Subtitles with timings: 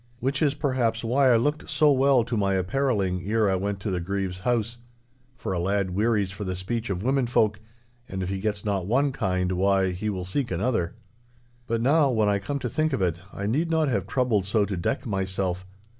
[0.19, 3.91] Which is, perhaps, why I looked so well to my apparelling ere I went to
[3.91, 4.79] the Grieve's house.
[5.35, 7.59] For a lad wearies for the speech of women folk,
[8.09, 10.95] and if he gets not one kind—why, he will seek another.
[11.67, 14.65] But now, when I come to think of it, I need not have troubled so
[14.65, 15.67] to deck myself.